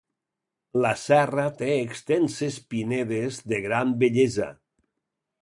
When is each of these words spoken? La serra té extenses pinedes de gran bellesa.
La 0.85 0.93
serra 1.01 1.45
té 1.59 1.69
extenses 1.81 2.57
pinedes 2.73 3.39
de 3.53 3.61
gran 3.67 3.95
bellesa. 4.07 4.51